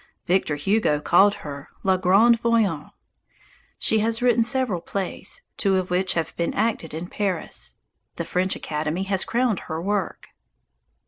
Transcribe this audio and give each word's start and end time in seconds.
Victor 0.25 0.55
Hugo 0.55 0.99
called 0.99 1.35
her 1.45 1.69
"La 1.83 1.95
Grande 1.95 2.41
Voyante." 2.41 2.89
She 3.77 3.99
has 3.99 4.19
written 4.19 4.41
several 4.41 4.81
plays, 4.81 5.43
two 5.57 5.75
of 5.75 5.91
which 5.91 6.15
have 6.15 6.35
been 6.35 6.55
acted 6.55 6.95
in 6.95 7.05
Paris. 7.05 7.75
The 8.15 8.25
French 8.25 8.55
Academy 8.55 9.03
has 9.03 9.23
crowned 9.23 9.59
her 9.59 9.79
work. 9.79 10.29